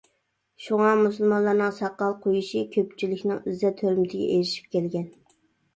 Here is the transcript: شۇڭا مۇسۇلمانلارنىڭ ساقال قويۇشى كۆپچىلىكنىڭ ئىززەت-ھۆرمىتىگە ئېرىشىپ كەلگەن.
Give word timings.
شۇڭا 0.67 0.87
مۇسۇلمانلارنىڭ 1.01 1.75
ساقال 1.81 2.17
قويۇشى 2.25 2.65
كۆپچىلىكنىڭ 2.77 3.45
ئىززەت-ھۆرمىتىگە 3.53 4.33
ئېرىشىپ 4.35 4.77
كەلگەن. 4.77 5.09